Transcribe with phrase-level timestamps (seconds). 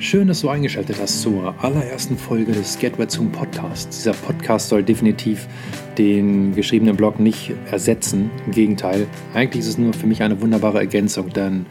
[0.00, 3.98] Schön, dass du eingeschaltet hast zur allerersten Folge des Get Wet Zoom Podcasts.
[3.98, 5.46] Dieser Podcast soll definitiv
[5.96, 8.32] den geschriebenen Blog nicht ersetzen.
[8.46, 11.66] Im Gegenteil, eigentlich ist es nur für mich eine wunderbare Ergänzung, denn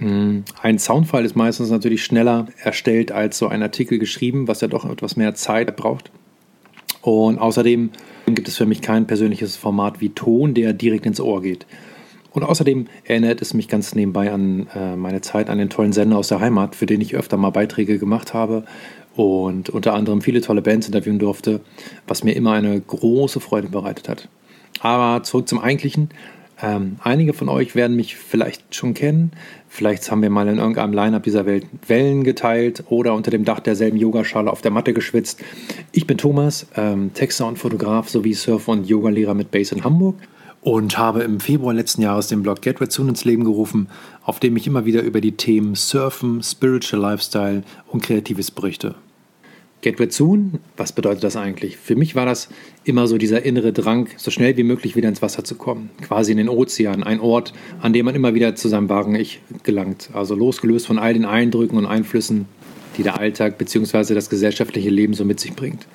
[0.00, 4.60] mh, hm, ein Soundfile ist meistens natürlich schneller erstellt als so ein Artikel geschrieben, was
[4.60, 6.10] ja doch etwas mehr Zeit braucht.
[7.00, 7.90] Und außerdem
[8.26, 11.64] gibt es für mich kein persönliches Format wie Ton, der direkt ins Ohr geht.
[12.34, 16.18] Und außerdem erinnert es mich ganz nebenbei an äh, meine Zeit an den tollen Sender
[16.18, 18.64] aus der Heimat, für den ich öfter mal Beiträge gemacht habe
[19.14, 21.60] und unter anderem viele tolle Bands interviewen durfte,
[22.08, 24.28] was mir immer eine große Freude bereitet hat.
[24.80, 26.10] Aber zurück zum Eigentlichen.
[26.60, 29.30] Ähm, einige von euch werden mich vielleicht schon kennen.
[29.68, 33.60] Vielleicht haben wir mal in irgendeinem Line-Up dieser Welt Wellen geteilt oder unter dem Dach
[33.60, 35.40] derselben Yogaschale auf der Matte geschwitzt.
[35.92, 40.16] Ich bin Thomas, ähm, Texter und Fotograf sowie Surfer und Yogalehrer mit Base in Hamburg
[40.64, 43.88] und habe im Februar letzten Jahres den Blog Get Red Soon ins Leben gerufen,
[44.24, 48.94] auf dem ich immer wieder über die Themen Surfen, Spiritual Lifestyle und Kreatives berichte.
[49.82, 51.76] Get Red Soon, was bedeutet das eigentlich?
[51.76, 52.48] Für mich war das
[52.84, 56.32] immer so dieser innere Drang, so schnell wie möglich wieder ins Wasser zu kommen, quasi
[56.32, 60.08] in den Ozean, ein Ort, an dem man immer wieder zu seinem wahren Ich gelangt,
[60.14, 62.46] also losgelöst von all den Eindrücken und Einflüssen,
[62.96, 64.14] die der Alltag bzw.
[64.14, 65.86] das gesellschaftliche Leben so mit sich bringt.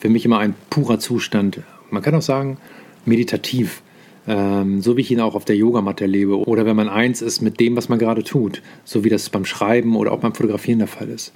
[0.00, 1.60] Für mich immer ein purer Zustand,
[1.90, 2.58] man kann auch sagen,
[3.06, 3.80] meditativ,
[4.26, 7.40] ähm, so wie ich ihn auch auf der Yogamatte erlebe oder wenn man eins ist
[7.40, 10.78] mit dem, was man gerade tut, so wie das beim Schreiben oder auch beim Fotografieren
[10.78, 11.32] der Fall ist.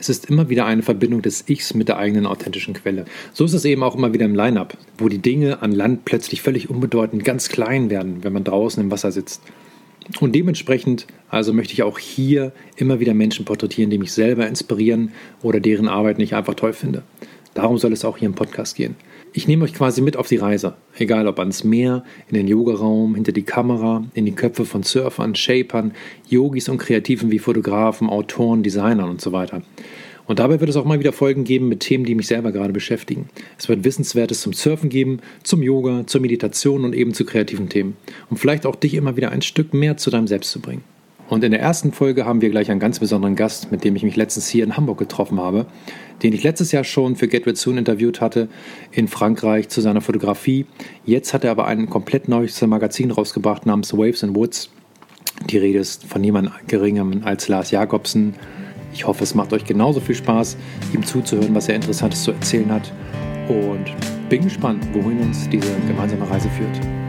[0.00, 3.04] Es ist immer wieder eine Verbindung des Ichs mit der eigenen authentischen Quelle.
[3.32, 6.40] So ist es eben auch immer wieder im Line-up, wo die Dinge an Land plötzlich
[6.40, 9.42] völlig unbedeutend ganz klein werden, wenn man draußen im Wasser sitzt.
[10.20, 15.12] Und dementsprechend also möchte ich auch hier immer wieder Menschen porträtieren, die mich selber inspirieren
[15.42, 17.02] oder deren Arbeit nicht einfach toll finde.
[17.54, 18.94] Darum soll es auch hier im Podcast gehen.
[19.38, 23.14] Ich nehme euch quasi mit auf die Reise, egal ob ans Meer, in den Yogaraum,
[23.14, 25.92] hinter die Kamera, in die Köpfe von Surfern, Shapern,
[26.28, 29.62] Yogis und Kreativen wie Fotografen, Autoren, Designern und so weiter.
[30.26, 32.72] Und dabei wird es auch mal wieder Folgen geben mit Themen, die mich selber gerade
[32.72, 33.28] beschäftigen.
[33.56, 37.96] Es wird Wissenswertes zum Surfen geben, zum Yoga, zur Meditation und eben zu kreativen Themen.
[38.30, 40.82] Um vielleicht auch dich immer wieder ein Stück mehr zu deinem Selbst zu bringen.
[41.28, 44.02] Und in der ersten Folge haben wir gleich einen ganz besonderen Gast, mit dem ich
[44.02, 45.66] mich letztens hier in Hamburg getroffen habe,
[46.22, 48.48] den ich letztes Jahr schon für Get Rid Soon interviewt hatte
[48.92, 50.66] in Frankreich zu seiner Fotografie.
[51.04, 54.70] Jetzt hat er aber ein komplett neues Magazin rausgebracht namens Waves and Woods.
[55.50, 58.34] Die Rede ist von niemand Geringerem als Lars Jakobsen.
[58.94, 60.56] Ich hoffe, es macht euch genauso viel Spaß,
[60.94, 62.92] ihm zuzuhören, was er Interessantes zu erzählen hat.
[63.48, 63.84] Und
[64.28, 67.07] bin gespannt, wohin uns diese gemeinsame Reise führt.